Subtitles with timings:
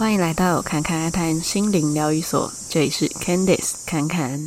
[0.00, 4.40] 欢迎来到侃侃阿谈心灵疗愈所，这里是 Candice 侃侃。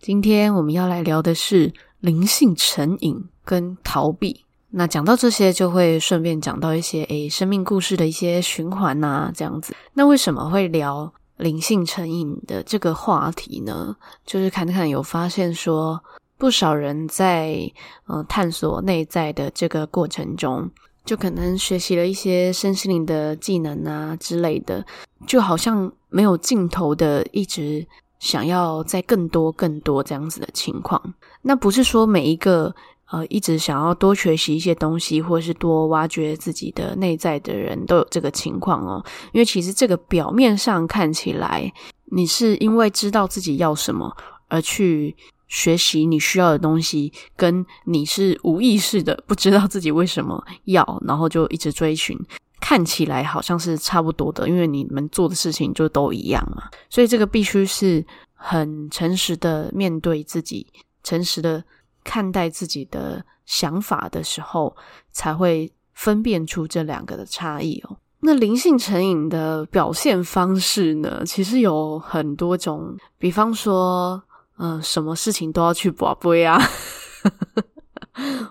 [0.00, 4.44] 今天我们要来聊的是灵性成瘾跟逃避。
[4.70, 9.72] 那讲到这些，就会顺便讲到一些诶生命故事的一些循环呐、啊，这样子。
[9.92, 13.96] 那为什么会聊灵性成瘾的这个话题呢？
[14.26, 16.02] 就是侃侃有发现说，
[16.36, 17.70] 不少人在
[18.08, 20.68] 嗯、探索内在的这个过程中。
[21.04, 24.84] 就可能学习了一些身心灵的技能啊之类的，
[25.26, 27.86] 就好像没有尽头的，一直
[28.18, 31.14] 想要再更多更多这样子的情况。
[31.42, 32.74] 那不是说每一个
[33.10, 39.04] 呃一直想要多学习一些东西，或是多挖掘自己的内在的人都有这个情况哦。
[39.32, 41.70] 因为其实这个表面上看起来，
[42.06, 44.16] 你是因为知道自己要什么
[44.48, 45.14] 而去。
[45.46, 52.18] 学习你需要的东西，跟你是无意识的不知道自己为什么要，然后就一直追寻，
[52.60, 56.64] 看起来好像是差不多的，因为你们做的事情就都一样嘛。
[56.88, 60.66] 所以这个必须是很诚实的面对自己，
[61.02, 61.62] 诚实的
[62.02, 64.74] 看待自己的想法的时候，
[65.12, 67.98] 才会分辨出这两个的差异哦。
[68.20, 74.22] 那灵性成瘾的表现方式呢，其实有很多种，比方说。
[74.56, 76.60] 嗯，什么事情都要去博杯啊，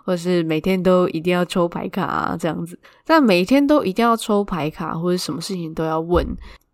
[0.04, 2.78] 或是每天都一定要抽牌卡啊，这样子。
[3.06, 6.28] 但每天都一定要抽牌卡，或者什么事情都要问，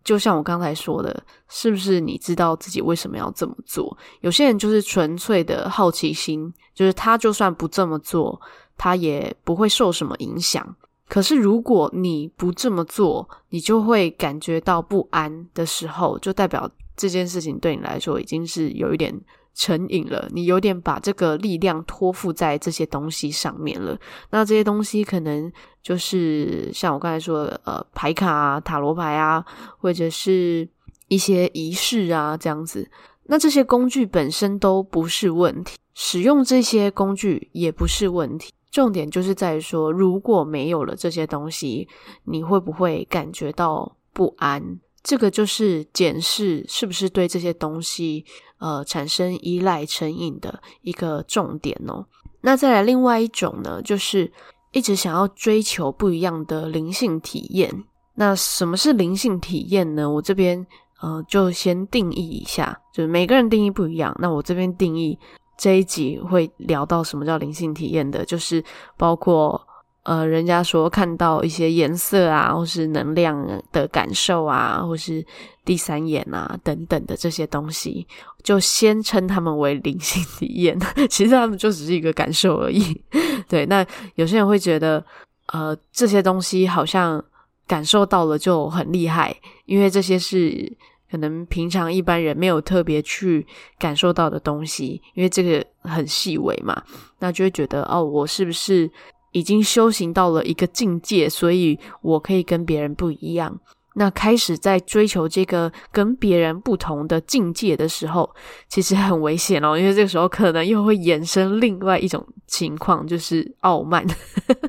[0.04, 3.96] 就像我刚才说的，是不是你知道自己为什么要这么做？
[4.22, 8.42] 有些人就是纯粹的好奇心，就是他就算不这么做，
[8.78, 10.76] 他也不会受什么影响。
[11.08, 16.68] 可是如果你不这么做，你就会感觉到不安的时候，就代表。
[17.00, 19.18] 这件事情对你来说已经是有一点
[19.56, 23.98] 成瘾了，你有点把这个力量托付在这些东西上面了。
[24.32, 25.50] 那这些东西可能
[25.82, 29.46] 就是像我刚才说的，呃，牌卡啊、塔罗牌啊，
[29.78, 30.68] 或者是
[31.08, 32.92] 一些仪式啊这样子。
[33.28, 38.52] 那这些工具本身都不是问题，使用这些工具也不是问题。
[38.72, 41.88] 重点就是在于说，如果没有了这些东西，
[42.26, 44.80] 你会不会感觉到不安？
[45.02, 48.26] 这个就是检视是不是对这些东西
[48.60, 52.06] 呃产生依赖成瘾的一个重点哦。
[52.42, 54.32] 那再来另外一种呢，就是
[54.72, 57.84] 一直想要追求不一样的灵性体验。
[58.16, 60.10] 那什么是灵性体验呢？
[60.10, 60.66] 我这边
[61.02, 64.16] 呃就先定义一下，就是每个人定义不一样。
[64.20, 65.18] 那我这边定义
[65.58, 68.64] 这一集会聊到什么叫灵性体验的，就是
[68.98, 69.66] 包括。
[70.10, 75.24] 呃，人家说看到一些颜色啊，或是能量的感受啊，或是
[75.64, 78.08] 第三眼啊等等的这些东西，
[78.44, 80.76] 就先称他们为灵性体验。
[81.12, 83.00] 其实他们就只是一个感受而已。
[83.48, 85.06] 对，那有些人会觉得，
[85.54, 87.24] 呃，这些东西好像
[87.68, 90.76] 感受到了就很厉害，因为这些是
[91.12, 93.46] 可能平常一般人没有特别去
[93.78, 96.82] 感受到的东西，因为这个很细微嘛，
[97.20, 98.90] 那就会觉得，哦，我是不是？
[99.32, 103.60] 已经修行到了一个境界，所以我可以跟别人不一样。
[103.96, 108.30] 那开始在追求这个跟别人不同的境界的时候，
[108.70, 114.06] 其实很危险哦，因为这个时候可能又会衍生另外一种情况，就是傲慢，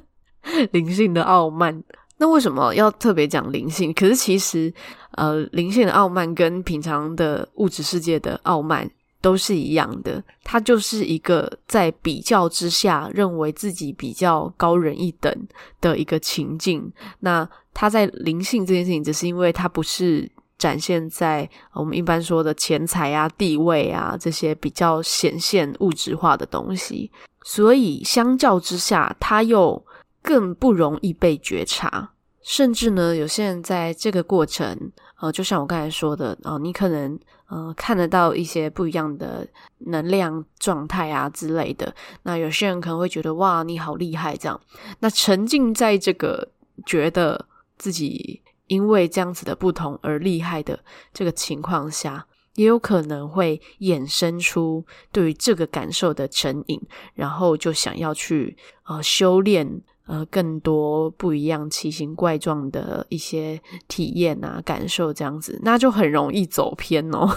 [0.73, 1.83] 灵性的傲慢。
[2.17, 3.93] 那为什么要特别讲灵性？
[3.93, 4.73] 可是其实，
[5.13, 8.91] 呃，灵性的傲慢跟平常的物质世界的傲慢。
[9.21, 15.35] 都是一样的，他就是一个在比较之下认为自己比较高人一等
[15.81, 16.91] 的一个情境。
[17.21, 27.11] 那他在灵性这件事情，只是因为他不是展现在我们一般说的钱财啊、地位啊这些比较显现物质化的东西，
[27.45, 29.83] 所以相较之下，他又
[30.23, 32.13] 更不容易被觉察。
[32.43, 34.91] 甚至呢，有些人在这个过程，
[35.21, 37.19] 呃，就像我刚才说的，呃，你可能
[37.51, 39.47] 呃看得到一些不一样的
[39.79, 41.95] 能量状态啊之类的。
[42.23, 44.59] 那有些人可能会觉得哇，你好厉害这样。
[45.01, 46.49] 那沉浸在这个
[46.87, 50.79] 觉得自己因为这样子的不同而厉害的
[51.13, 56.81] 这个情况下，也有可能会衍生出对于这个感受的成瘾，
[57.15, 59.83] 然后就想要去呃修炼。
[60.11, 67.29] 呃，更多不一样、奇形怪状的一些体验啊、感受，这样子，那就很容易走偏哦。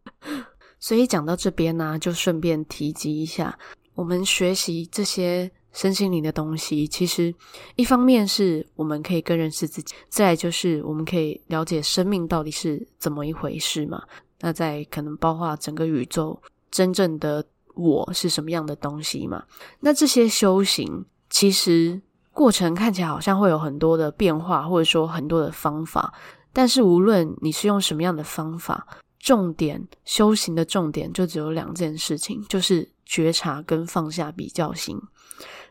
[0.78, 3.58] 所以讲到这边呢、就顺便提及一下，
[3.94, 7.34] 我们学习这些身心灵的东西，其实
[7.74, 14.02] 一方面是我们可以更认识自己，再来就是我们可以了解生命到底是怎么一回事嘛。
[14.40, 16.38] 那在可能包括整个宇宙
[16.70, 17.42] 真正的
[17.74, 19.42] 我是什么样的东西嘛？
[19.80, 21.02] 那这些修行。
[21.34, 22.00] 其实
[22.30, 26.14] 过程看起来好像会有很多的变化，或者说很多的方法，
[26.52, 28.86] 但是无论你是用什么样的方法，
[29.18, 34.96] 重点修行的重点就只有两件事情，就是觉察跟放下比较心。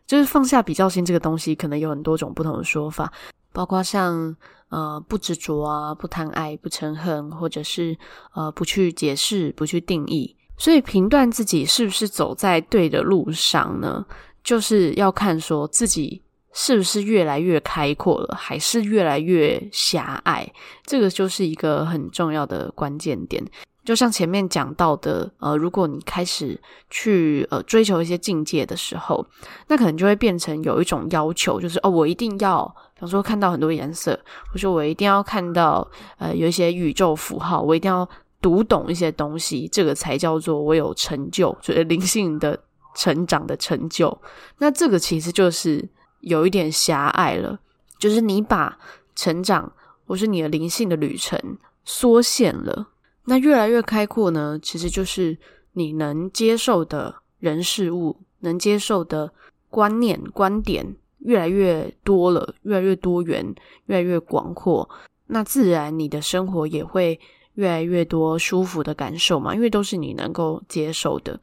[0.06, 3.10] 就是放下比较心这个东西，可能有很多种不同的说法，
[3.54, 4.36] 包括像
[4.68, 7.98] 呃不执着啊、不贪爱、不嗔恨，或者是
[8.33, 10.36] 呃不去解释、不去定义。
[10.57, 14.06] 所以评断自己是不是走在对的路上呢？
[14.43, 20.51] 就是要看说自己是不是越来越开阔了，还是越来越狭隘。
[20.85, 23.43] 这个就是一个很重要的关键点。
[23.83, 26.57] 就像前面讲到的，呃，如果你开始
[26.89, 29.25] 去呃追求一些境界的时候，
[29.67, 34.17] 那可能就会变成有一种要求，就是哦，我一定要，比方说看到很多颜色，
[34.49, 35.85] 或者我一定要看到
[36.17, 38.07] 呃有一些宇宙符号，我一定要
[38.41, 42.57] 读懂一些东西，这个才叫做我有成就，就是灵性的
[42.95, 44.21] 成长的成就。
[44.57, 45.87] 那这个其实就是
[46.21, 47.59] 有一点狭隘了，
[47.97, 48.77] 就是你把
[49.15, 49.71] 成长
[50.05, 51.39] 或是你的灵性的旅程
[51.85, 52.89] 缩限了。
[53.25, 55.37] 那越来越开阔呢，其实就是
[55.73, 59.31] 你能接受的人事物，能接受的
[59.69, 63.55] 观念、观点越来越多了，越来越多元，
[63.85, 64.89] 越来越广阔。
[65.27, 67.17] 那自然你的生活也会
[67.53, 71.39] 越来越多舒服的感受嘛，因为都是你能够接受的。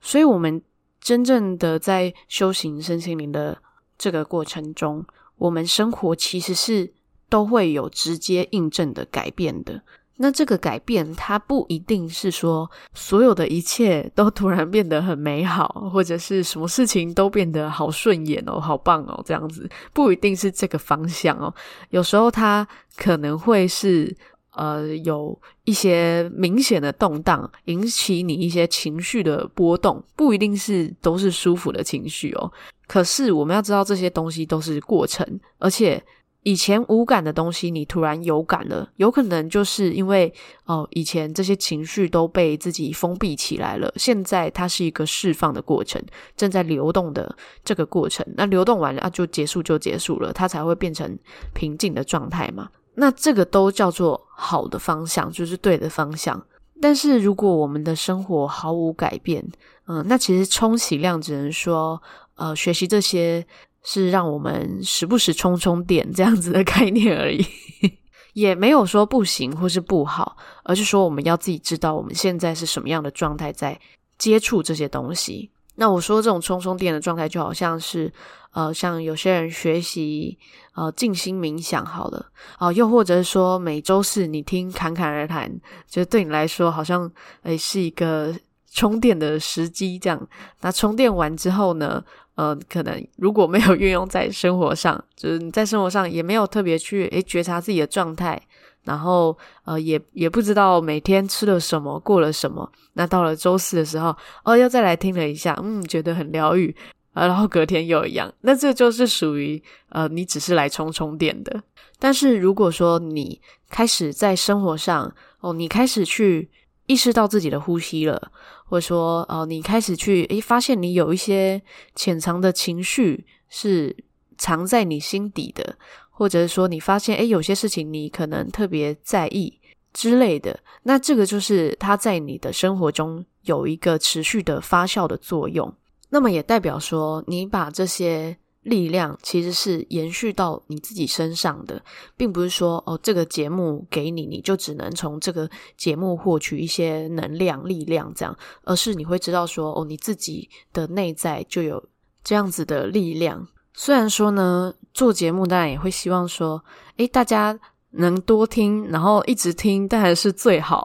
[0.00, 0.60] 所以，我们
[1.00, 3.56] 真正的在修行身心灵的
[3.98, 5.04] 这个过程中，
[5.36, 6.92] 我们生活其实是
[7.28, 9.82] 都会有直接印证的改变的。
[10.22, 21.54] 那这个改变，它不一定是说所有的一切都突然变得很美好，或者是什么事情都变得好顺眼哦，好棒哦，这样子不一定是这个方向哦。
[21.88, 22.68] 有时候它
[22.98, 24.14] 可能会是
[24.52, 32.52] 呃有一些明显的动荡，引起你一些情绪的波动，不一定是都是舒服的情绪哦。
[32.86, 36.02] 可是我们要知道，这些东西都是过程，而且。
[36.42, 40.32] 以前无感的东西，你突然有感了，有可能就是因为
[40.64, 46.02] 哦，以前这些情绪都被自己封闭起来了，现在它是一个释放的过程，
[46.38, 48.26] 正在流动的这个过程。
[48.38, 51.14] 那流动完了啊，就结束就结束了，它才会变成
[51.52, 52.70] 平静的状态嘛。
[52.94, 56.42] 那这个都叫做好的方向，就是对的方向。
[56.80, 59.46] 但是如果我们的生活毫无改变，
[59.86, 62.00] 嗯，那其实充其量只能说，
[62.36, 63.46] 呃，学习这些。
[63.82, 67.42] 是让我们时不时充充电这样子的概念而已，
[68.36, 73.80] 也没有说不行或是不好，而是说我们要自己知道我们现在是什么样的状态在
[74.18, 75.50] 接触这些东西。
[75.80, 78.12] 那我说这种充充电的状态，就好像是
[78.52, 80.38] 呃，像有些人学习
[80.74, 82.26] 呃静心冥想好了
[82.58, 85.50] 啊、又或者是说每周四你听侃侃而谈，
[85.88, 87.10] 就对你来说好像
[87.44, 88.34] 诶是一个
[88.70, 90.28] 充电的时机这样。
[90.60, 92.04] 那充电完之后呢？
[92.36, 98.40] 呃，可能如果没有运用在生活上，就是你在生活上也没有特别去诶觉察自己的状态，
[98.84, 102.70] 然后呃也也不知道每天吃了什么，过了什么。
[102.94, 106.74] 那到了周四的时候，哦，又再来听了一下，嗯，觉得很疗愈，
[107.14, 108.32] 呃，然后隔天又一样。
[108.40, 111.62] 那这就是属于呃你只是来充充电的。
[111.98, 116.50] 但是如果说你开始在生活上，哦，你开始去
[116.86, 118.32] 意识到自己的呼吸了。
[118.64, 121.60] 或者说，哦，你开始去诶，发现你有一些
[121.96, 123.96] 潜藏的情绪是
[124.38, 125.76] 藏在你心底的，
[126.20, 129.58] 或者是说，你发现诶，有些事情你可能特别在意
[129.94, 135.72] 之类的，那这个就是它在你的生活中有一个持续的发酵的作用，
[136.10, 138.36] 那么也代表说，你把这些。
[138.64, 141.82] 力量其实是延续到你自己身上的，
[142.14, 145.48] 并不是说哦，这个节目给你，你就只能从这个
[145.78, 151.82] 节目获取一些能量、力量这样，而是你会知道说哦，你自己的内在就有
[152.22, 153.48] 这样子的力量。
[153.74, 156.62] 虽然说呢，做节目当然也会希望说，
[156.96, 157.58] 诶，大家
[157.90, 160.84] 能多听，然后一直听，当然是最好。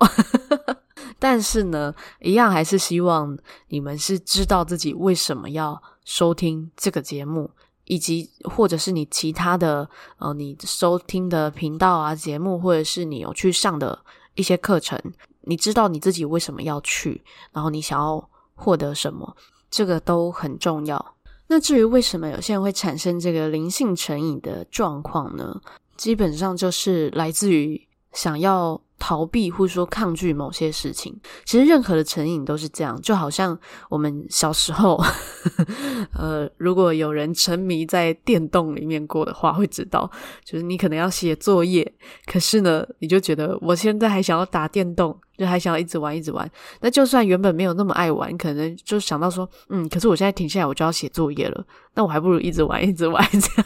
[1.20, 3.38] 但是呢，一样还是希望
[3.68, 7.51] 你们是知道自己为什么要收听这个节目。
[7.88, 9.88] 以及或者是你其他的
[10.18, 14.00] 呃，你收听的频道啊、节目，或者是你有去上的
[14.34, 15.00] 一些课程，
[15.42, 19.38] 你知道你自己为什么要去，然后你想要获得什么，
[19.70, 21.14] 这个都很重要。
[21.47, 25.61] 那至于为什么有些人会产生这个灵性成瘾的状况呢？
[25.95, 33.57] 基本上就是来自于想要逃避或者说抗拒某些事情，其实任何的成瘾都是这样，就好像
[33.89, 35.05] 我们小时候，呵
[35.57, 40.09] 呵呃，如果有人沉迷在电动里面过的话，会知道，
[40.43, 41.93] 就是你可能要写作业，
[42.25, 46.49] 可是呢，你就觉得我现在还想要打电动，就还想要一直玩一直玩。
[46.81, 53.61] 那就算原本没有那么爱玩，可能就想到说，嗯，可是我现在停下来，我就要写作业了，那我还不如一直玩一直玩， 这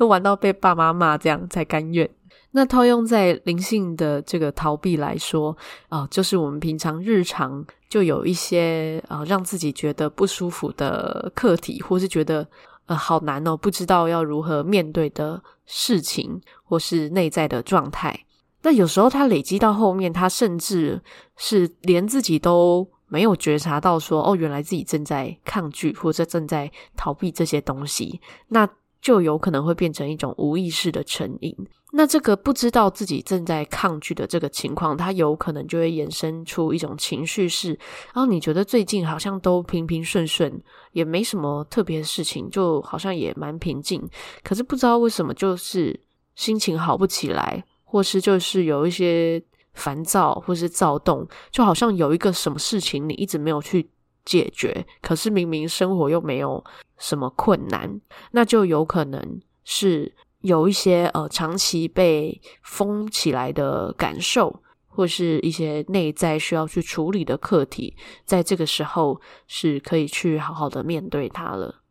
[0.00, 2.08] 样 玩到被爸妈骂，这样才甘愿。
[2.50, 5.56] 那套用在灵性的这个逃避来说
[5.88, 12.46] 啊、就是我们平常日常就有一些啊、呃，让自己觉得不舒服的课题，或是觉得
[12.86, 18.24] 呃好难哦，不知道要如何面对的事情，或是内在的状态。
[18.62, 21.00] 那有时候它累积到后面，它甚至
[21.36, 28.68] 是连自己都没有觉察到，说哦，原来自己正在抗拒或者正在逃避这些东西，那
[29.00, 31.56] 就有可能会变成一种无意识的成瘾。
[31.92, 37.70] 那这个不知道自己正在抗拒的这个情况，它有可能就会衍生出一种情绪是，
[38.12, 40.62] 然后你觉得最近好像都平平顺顺，
[40.92, 44.06] 也没什么特别的事情，就好像也蛮平静，
[44.42, 45.98] 可是不知道为什么就是
[46.34, 53.88] 心情好不起来，或是就是有一些烦躁或是躁动，就好像有一个什么事情你一直没有去
[54.26, 56.62] 解决，可是明明生活又没有
[56.98, 58.00] 什么困难，
[58.32, 60.14] 那就有可能是。
[60.42, 71.82] 有一些呃长期被封起来的感受，或是一些内在需要去处理的课题，在这个时候是可以去好好的面对它了。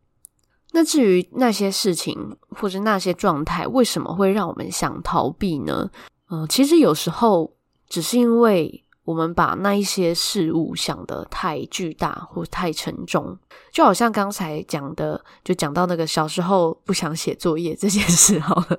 [0.72, 5.90] 那至于那些事情或者那些状态，为什么会让我们想逃避呢？
[6.30, 7.54] 嗯、其实有时候
[7.86, 8.82] 只是因为。
[9.08, 13.34] 我们把那一些事物想得太巨大或太沉重，
[13.72, 18.78] 就好像刚才讲的，就讲到那个小时候不想写作业这件事好了。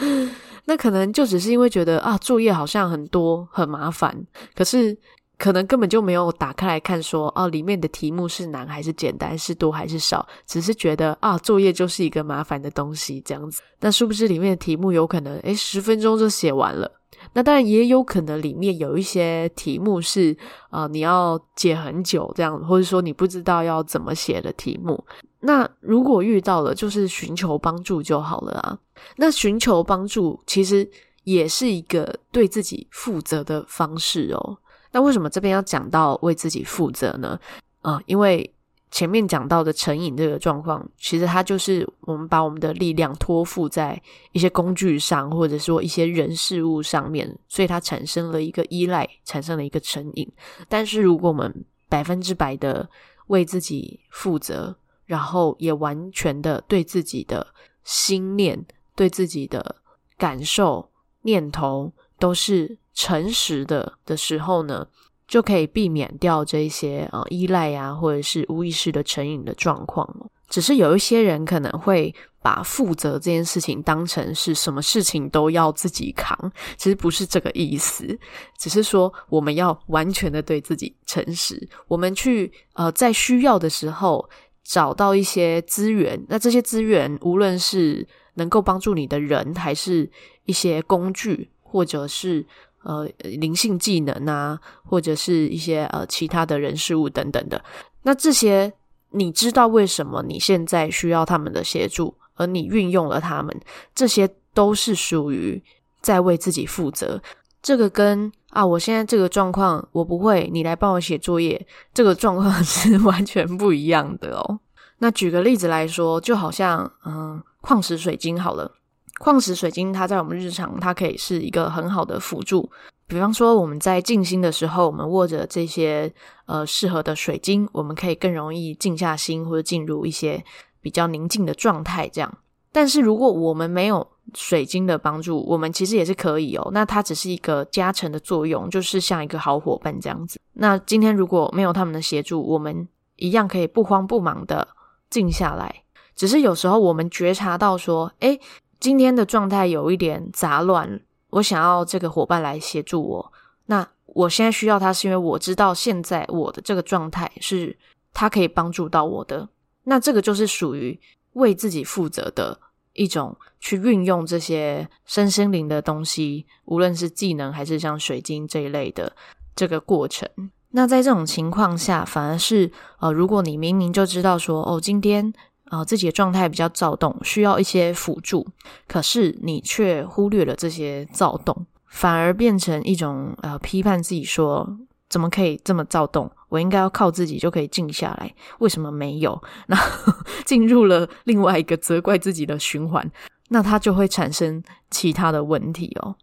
[0.64, 4.18] 那可能就只是因为觉得啊，作业好像很多很麻烦，
[4.54, 4.96] 可是
[5.36, 13.60] 可能根本就没有打开来看说，哦啊，里面的题目是难还是简单，是多还是少，只是觉得啊，作业就是一个麻烦的东西这样子。
[13.80, 16.90] 那是不是里面的题目有可能诶，十分钟就写完了？
[17.32, 20.36] 那当然也有可能里面有一些题目是
[20.70, 25.04] 啊、你要解很久这样，或者说你不知道要怎么写的题目。
[25.40, 28.78] 那如果遇到了，就是寻求帮助就好了啊。
[29.16, 30.88] 那寻求帮助其实
[31.24, 34.58] 也是一个对自己负责的方式哦。
[34.92, 37.38] 那为什么这边要讲到为自己负责呢？
[37.82, 38.54] 啊、因为。
[38.90, 44.00] 前面讲到的成瘾这个状况，其实它就是我们把我们的力量托付在
[44.32, 50.28] 一些工具上，或者说一些人事物上面，所以它产生了一个依赖，产生了一个成瘾。
[50.68, 52.88] 但是如果我们百分之百的
[53.28, 57.46] 为自己负责，然后也完全的对自己的
[57.84, 58.64] 心念、
[58.96, 59.76] 对自己的
[60.18, 60.90] 感受、
[61.22, 64.86] 念头都是诚实的的时候呢，
[65.30, 70.04] 就可以避免掉这些啊、呃、依赖啊，或者是无意识的成瘾的状况。
[70.48, 76.36] 只是有一些人可能会把负责这件事情当成是什么事情都要自己扛，
[76.76, 78.18] 其实不是这个意思。
[78.58, 84.28] 只是说我们要完全的对自己诚实，我们去呃在需要的时候
[84.64, 86.20] 找到一些资源。
[86.28, 90.10] 那这些资源无论是能够帮助你的人，还是
[90.46, 92.44] 一些工具，或者是。
[92.82, 97.62] 呃，灵性技能啊，或者是一些呃其他的人事物等等的，
[98.02, 98.72] 那这些
[99.10, 103.54] 你知道为什么你现在需要他们的协助，而你运用了他们，
[103.94, 105.62] 这些都是属于
[106.00, 107.20] 在为自己负责。
[107.62, 114.58] 这个跟啊，我现在这个状况我不会，你来帮我写作业，这个状况 是完全不一样的哦。
[114.98, 118.72] 那举个例子来说，就好像嗯，矿石水晶好了。
[119.18, 122.70] 矿石水晶，它在我们日常，它可以是一个很好的辅助。
[123.06, 126.12] 比方说，我们在静心的时候，我们握着这些
[126.46, 130.42] 呃适合的水晶，我们可以更容易静下心，或者进入一些
[130.80, 132.08] 比较宁静的状态。
[132.08, 132.38] 这样，
[132.70, 136.70] 但是如果我们没有水晶的帮助，我们其实也是可以哦。
[136.72, 140.40] 那它只是一个加成的作用，就是像一个好伙伴这样子。
[140.52, 142.86] 那今天如果没有他们的协助，我们
[143.16, 144.68] 一样可以不慌不忙的
[145.10, 145.82] 静下来。
[146.14, 148.40] 只是有时候我们觉察到说，诶。
[148.80, 153.32] 今天的状态有一点杂乱，我想要这个伙伴来协助我。
[153.66, 157.76] 那我现在需要他，是因为我知道现在我的这个状态是
[158.14, 159.46] 他可以帮助到我的。
[159.84, 160.98] 那这个就是属于
[161.34, 162.58] 为自己负责的
[162.94, 169.14] 一种去运用这些身心灵的东西，无论是技能还是像水晶这一类的
[169.54, 170.26] 这个过程。
[170.70, 172.70] 那在这种情况下，反而是
[173.00, 175.34] 呃，如果你明明就知道说，哦，今天。
[175.70, 178.46] 啊、自己的状态比较躁动，需要一些辅助，
[178.86, 184.68] 可是你却忽略了这些躁动，反而变成一种呃批判自己说，
[185.08, 186.30] 怎么可以这么躁动？
[186.48, 189.40] 我应该要靠自己就可以静下来，为什么没有？
[189.68, 189.78] 那
[190.44, 193.08] 进入了另外一个责怪自己的循环，
[193.50, 194.60] 那它就会产生
[194.90, 196.16] 其他的问题哦。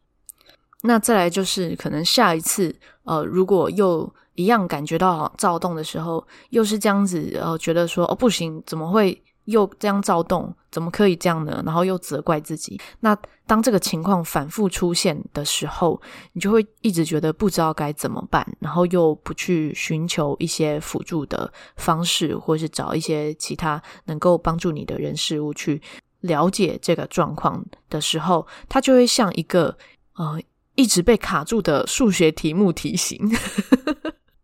[0.82, 2.76] 那再来就是可能下一次，
[3.06, 10.56] 呃，如果又一样感觉到躁动的时候，又是这样子，呃，觉得说哦不行，怎么会又这样躁动？
[10.72, 11.62] 怎么可以这样呢？
[11.66, 12.80] 然后又责怪自己。
[13.00, 16.00] 那当这个情况反复出现的时候，
[16.34, 25.82] 你就会一直觉得不知道该怎么办，然后又不去寻求一些辅助的方式，或是找一些其他能够帮助你的人事物去
[26.22, 29.78] 了解这个状况的时候，它就会像一个
[30.16, 30.40] 呃。
[30.80, 33.18] 一直被卡住的数学题目题型，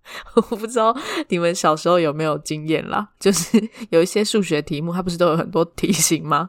[0.36, 0.96] 我不知道
[1.30, 3.08] 你们小时候有没有经验啦？
[3.20, 6.48] 就是有一些数学题目，它不是都有很多题型吗？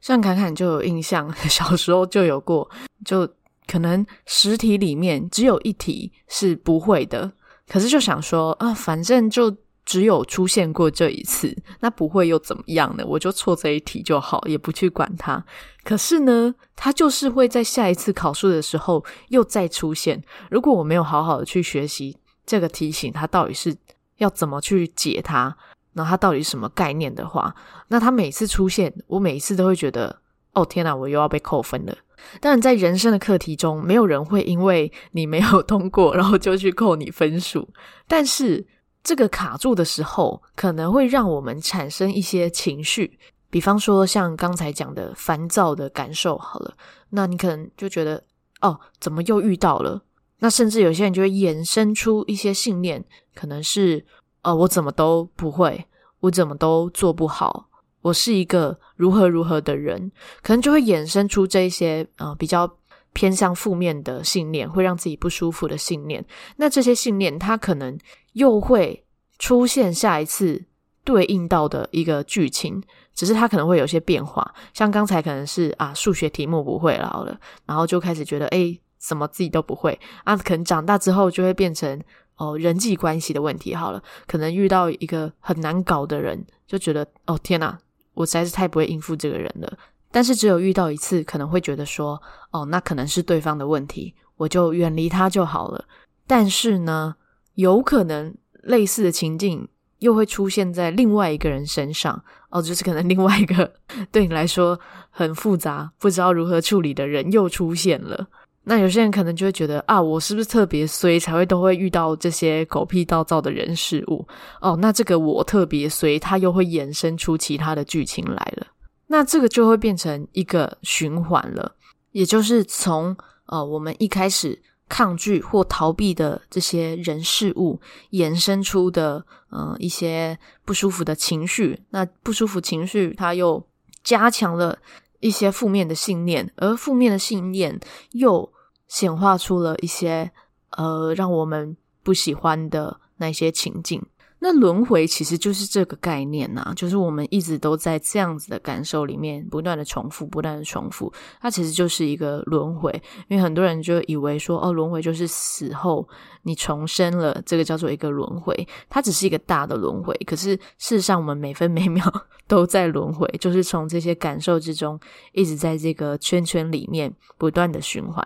[0.00, 2.68] 像侃侃就有印象，小时候就有过，
[3.04, 3.28] 就
[3.66, 7.32] 可能十题里面只有一题是不会的，
[7.68, 9.56] 可是就想说啊，反正就。
[9.86, 13.04] 只有出现过这一次，那不会又怎么样呢？
[13.06, 15.40] 我就错这一题就好，也不去管它。
[15.84, 20.20] 可是呢，它就是会在下一次考试的时候又再出现。
[20.50, 23.76] 如果我没有好好的去学习这个题型，它到底是
[24.18, 25.54] 要怎么去解它，
[25.92, 27.54] 然后它到底什么概念的话，
[27.88, 30.20] 那它每次出现，我每一次都会觉得，
[30.52, 31.94] 哦天哪，我又要被扣分了。
[32.40, 37.68] 当然，在人生的课题中，没有人会因为你没有通过， 然后就去扣你分数，
[38.06, 38.66] 但是。
[39.06, 43.16] 这个卡住的时候，可能会让我们产生一些情绪，
[43.48, 46.36] 比方说像刚才讲的烦躁的感受。
[46.36, 46.74] 好了，
[47.10, 48.24] 那你可能就觉得，
[48.62, 50.02] 哦，怎么又遇到了？
[50.38, 54.04] 那甚至有些人就会衍生出一些信念，可能是，
[54.42, 55.86] 呃，我怎么都不会，
[56.20, 57.68] 我怎么都做不好，
[58.02, 60.10] 我是一个如何如何的人，
[60.42, 62.76] 可能就会衍生出这一些，呃，比较
[63.12, 66.24] 偏向负面的信念，会让自己不舒服的信念。
[66.56, 67.98] 那这些信念，它可能。
[68.36, 69.02] 又会
[69.38, 70.62] 出现下一次
[71.02, 72.82] 对应到的一个剧情，
[73.14, 74.54] 只是它可能会有些变化。
[74.74, 80.36] 像刚才可能是啊，数学题目不会了，好了，然后就开始觉得诶，什么自己都不会啊。
[80.36, 82.00] 可能长大之后就会变成
[82.36, 87.78] 哦，人际关系的问题好了，可能遇到一个很难搞的人，就觉得哦天哪，
[88.14, 89.78] 我实在是太不会应付这个人了。
[90.10, 95.84] 但是只有遇到一次，可能会觉得说哦，那可能是对方的问题，我就远离他就好了。
[96.26, 97.16] 但是呢，
[97.54, 103.72] 有可能类似的情境又会出现在另外一个人身上哦，就是可能另外一个
[104.12, 104.78] 对你来说
[105.10, 108.28] 很复杂、不知道如何处理的人又出现了。
[108.68, 114.26] 那有些人可能就会觉得啊，我是不是特别衰，才会都会遇到这些狗屁倒灶的人事物？
[114.60, 118.66] 哦，那这个我特别衰，它又会衍生出其他的剧情来了。
[119.06, 121.76] 那这个就会变成一个循环了，
[122.10, 124.60] 也就是从呃我们一开始。
[124.88, 127.80] 抗拒或逃避的这些人事物
[128.12, 131.82] 衍生出的，呃，一些不舒服的情绪。
[131.90, 133.66] 那不舒服情绪，它又
[134.04, 134.78] 加强了
[135.18, 137.80] 一些负面的信念，而负面的信念
[138.12, 138.48] 又
[138.88, 140.30] 显化出了一些，
[140.70, 144.04] 呃，让我们不喜欢的那些情境。
[144.38, 152.92] 那轮回其实就是这个概念呐、就是我们一直都在这样子的感受里面不断的重复，不断的重复，它其实就是一个轮回。
[153.28, 156.06] 因为很多人就以为说，哦，轮回就是死后
[156.42, 158.54] 你重生了，这个叫做一个轮回，
[158.90, 160.14] 它只是一个大的轮回。
[160.26, 162.04] 可是事实上，我们每分每秒
[162.46, 165.00] 都在轮回，就是从这些感受之中，
[165.32, 168.22] 一直在这个圈圈里面不断的循环。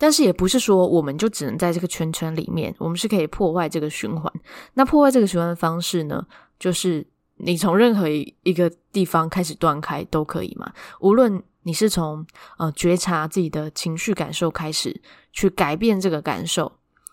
[0.00, 4.32] 但是也不是说我们就只能在这个圈圈里面，我们是可以破坏这个循环。
[4.72, 6.26] 那破坏这个循环的方式呢，
[6.58, 10.72] 就是你从任何一个地方开始断开都可以嘛。
[11.00, 16.72] 无论你是从呃觉察自己的情绪感受开始去改变这个感受，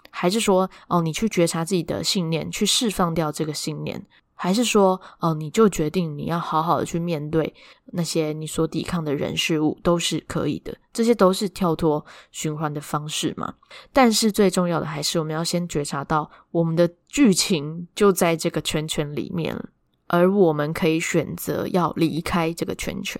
[0.09, 4.05] 还是说哦你去觉察自己的信念，去释放掉这个信念。
[4.39, 7.51] 还是说，哦，你就决定你要好好的去面对
[7.85, 10.77] 那些你所抵抗的人事物，都是可以的。
[10.93, 13.51] 这些都是跳脱循环的方式嘛。
[13.91, 19.59] 但是最重要的还是我们要先觉察到，我们的剧情就在这个圈圈里面，
[20.05, 23.19] 而我们可以选择要离开这个圈圈。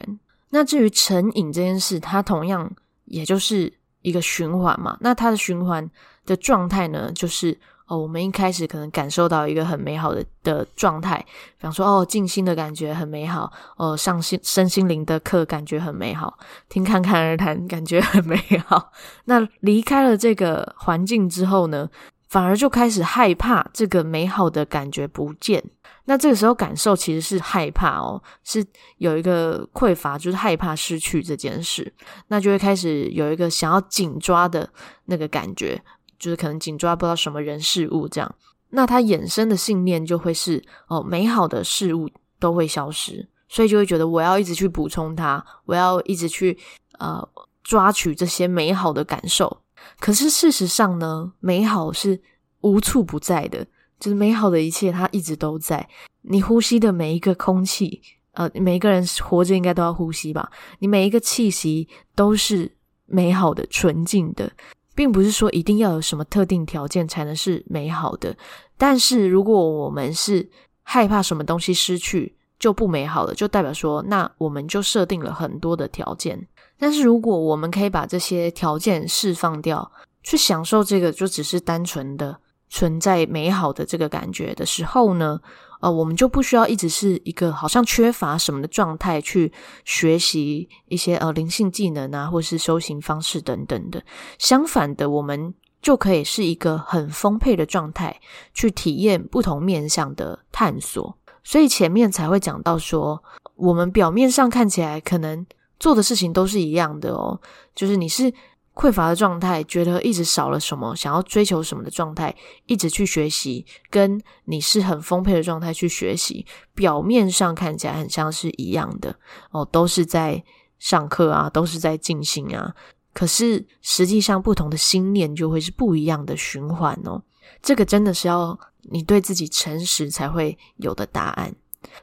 [0.52, 2.72] 那至于成瘾这件事，它同样
[3.06, 4.96] 也就是一个循环嘛。
[5.02, 5.90] 那它的循环
[6.28, 7.60] 的状态呢，就是。
[7.88, 11.18] 哦，我们一开始可能感受到一个很美好的的状态，
[11.58, 18.92] 比方说，哦，静心的感觉很美好，哦，上心身心灵的课感觉很美好，听侃侃而谈感觉很美好。
[19.26, 21.90] 那离开了这个环境之后呢，
[22.28, 25.64] 反而就开始害怕这个美好的感觉不见。
[26.10, 28.66] 那这个时候感受其实是害怕哦，是
[28.98, 31.94] 有一个匮乏，就是害怕失去这件事，
[32.30, 34.70] 那就会开始有一个想要紧抓的
[35.06, 35.82] 那个感觉，
[36.20, 38.36] 就是可能紧抓不到什么人事物这样。
[38.70, 46.58] 那它衍生的信念就会是哦，美好的事物都会消失，所以就会觉得我要一直去补充它，我要一直去
[47.00, 47.28] 呃
[47.64, 49.62] 抓取这些美好的感受。
[50.00, 52.22] 可是事实上呢，美好是
[52.60, 53.66] 无处不在的，
[54.00, 55.88] 就是美好的一切它一直都在。
[56.24, 58.02] 你呼吸的每一个空气，
[58.34, 60.52] 呃，每一个人活着应该都要呼吸吧？
[60.80, 62.76] 你每一个气息都是
[63.06, 64.52] 美好的、纯净的。
[64.98, 68.36] 并不是说一定要有什么特定条件才能是美好的，
[68.80, 70.50] 但是如果我们是
[70.82, 76.48] 害怕什么东西失去就不美好了，就代表说那我们就设定了很多的条件。
[76.80, 79.92] 但是如果我们可以把这些条件释放掉，
[80.24, 82.36] 去享受这个就只是单纯的
[82.68, 85.40] 存在美好的这个感觉的时候呢，
[85.80, 89.52] 呃，我们就不需要一直是一个好像缺乏什么的状态去
[89.86, 94.04] 学习一些呃灵性技能啊，或是修行方式等等的。
[94.40, 98.20] 相反的，我们就可以是一个很丰沛的状态，
[98.54, 101.18] 去体验不同面向的探索。
[101.44, 103.24] 所以前面才会讲到说，
[103.56, 105.46] 我们表面上看起来可能
[105.80, 107.40] 做的事情都是一样的哦，
[107.76, 108.34] 就是你是。
[108.78, 112.36] 匮乏的状态，觉得一直少了什么，想要追求什么的状态，
[112.68, 119.18] 一直去学习，跟你是很丰沛的状态去学习，表面上看起来很像是一样的
[119.50, 120.44] 哦，都是在
[120.78, 122.76] 上课啊，都是在进行啊，
[123.14, 127.24] 可是实际上不同的心念就会是不一样的循环哦。
[127.64, 131.56] 这个真的是要你对自己诚实才会有的答案。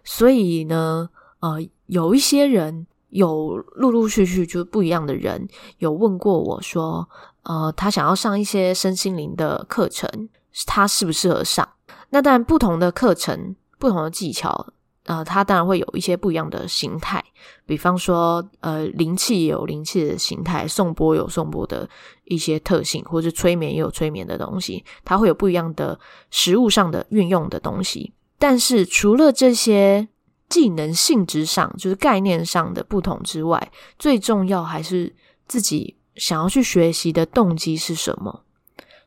[0.02, 1.08] 所以呢，
[1.38, 2.88] 呃，有一些人。
[3.14, 5.48] 有陆陆续续就不一样的人
[5.78, 7.08] 有问过我说，
[7.44, 10.28] 呃，他想要上一些身心灵的课程，
[10.66, 11.68] 他适不适合上？
[12.10, 14.66] 那当然，不同的课程、不同的技巧，
[15.04, 17.24] 呃，他当然会有一些不一样的形态。
[17.64, 21.88] 比方说，呃，灵气有灵气的形态，颂钵有颂钵的
[22.24, 26.00] 一些特性，或者催眠也有催眠的东西，它会有不一样的
[26.30, 28.12] 实物上的运用的东西。
[28.40, 30.08] 但是除了这些，
[30.54, 35.12] 技能性质上，就是概念上的不同之外，最重要还是
[35.48, 38.44] 自己想要去学习的动机是什么。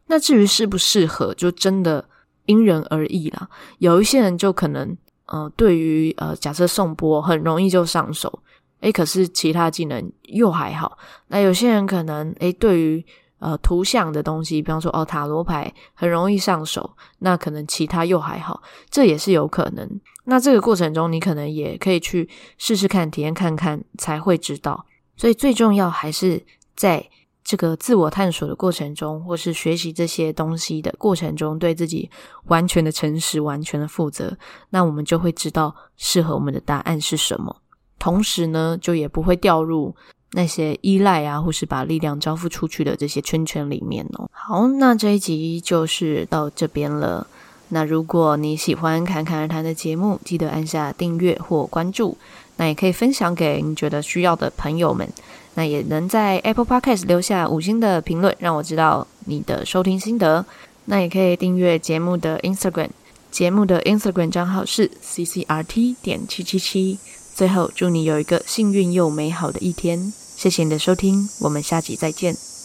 [0.08, 2.04] 那至于适不适合，就真的
[2.48, 3.48] 因人而异啦。
[3.78, 8.42] 有一些人就可能，呃，对于呃，假设颂钵很容易就上手，
[8.82, 10.98] 诶，可是其他技能又还好。
[11.30, 13.06] 那有些人可能，诶，对于
[13.40, 19.88] 呃，图像的东西，比方说哦，塔罗牌很容易上手，那可能其他又还好，这也是有可能。
[20.30, 24.86] 那这个过程中，你可能也可以去试试看、体验看看，才会知道。
[25.16, 26.44] 所以最重要还是
[26.76, 27.10] 在
[27.44, 32.10] 这个自我探索的过程中，或是学习这些东西的过程中，对自己
[32.48, 34.38] 完全的诚实、完全的负责，
[34.72, 37.62] 那我们就会知道适合我们的答案是什么。
[37.98, 39.96] 同时呢，就也不会掉入。
[40.34, 44.30] 那些依赖啊，或是把力量交付出去的这些圈圈里面哦。
[44.34, 47.26] 好，那这一集就是到这边了。
[47.70, 52.18] 那如果你喜欢侃侃而谈的节目，记得按下订阅或关注。
[52.60, 55.08] 那也可以分享给你觉得需要的朋友们。
[55.54, 60.46] 那也能在 Apple Podcast 留下五星的评论，让我知道你的收听心得。
[60.86, 62.90] 那也可以订阅节目的 Instagram，
[63.30, 66.98] 节目的 Instagram 账号是 CCRT 点七七七。
[67.36, 70.12] 最后，祝你有一个幸运又美好的一天。
[70.36, 72.57] 谢谢你的收听，我们下集再见。